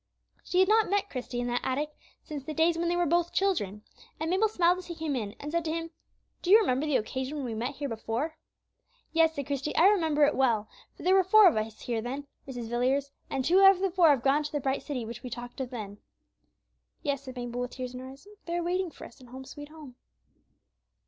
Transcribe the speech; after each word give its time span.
She 0.43 0.57
had 0.61 0.67
not 0.67 0.89
met 0.89 1.11
Christie 1.11 1.39
in 1.41 1.45
that 1.49 1.61
attic 1.63 1.91
since 2.23 2.43
the 2.43 2.55
days 2.55 2.75
when 2.75 2.87
they 2.89 2.95
were 2.95 3.05
both 3.05 3.31
children, 3.31 3.83
and 4.19 4.31
Mabel 4.31 4.47
smiled 4.49 4.79
as 4.79 4.87
he 4.87 4.95
came 4.95 5.15
in, 5.15 5.33
and 5.39 5.51
said 5.51 5.63
to 5.65 5.71
him, 5.71 5.91
"Do 6.41 6.49
you 6.49 6.59
remember 6.59 6.87
the 6.87 6.95
occasion 6.95 7.37
when 7.37 7.45
we 7.45 7.53
met 7.53 7.75
here 7.75 7.87
before?" 7.87 8.39
"Yes," 9.13 9.35
said 9.35 9.45
Christie, 9.45 9.75
"I 9.75 9.85
remember 9.89 10.23
it 10.25 10.33
well; 10.35 10.67
there 10.97 11.13
were 11.13 11.23
four 11.23 11.47
of 11.47 11.55
us 11.55 11.81
here 11.81 12.01
then, 12.01 12.25
Mrs. 12.47 12.67
Villiers, 12.67 13.11
and 13.29 13.45
two 13.45 13.61
out 13.61 13.75
of 13.75 13.79
the 13.79 13.91
four 13.91 14.09
have 14.09 14.23
gone 14.23 14.41
to 14.41 14.51
the 14.51 14.59
bright 14.59 14.81
city 14.81 15.05
which 15.05 15.21
we 15.21 15.29
talked 15.29 15.61
of 15.61 15.69
then." 15.69 15.99
"Yes," 17.03 17.21
said 17.21 17.35
Mabel, 17.35 17.61
with 17.61 17.69
tears 17.69 17.93
in 17.93 17.99
her 17.99 18.09
eyes; 18.09 18.27
"they 18.47 18.55
are 18.57 18.63
waiting 18.63 18.89
for 18.89 19.05
us 19.05 19.21
in 19.21 19.27
'Home, 19.27 19.45
sweet 19.45 19.69
Home.'" 19.69 19.93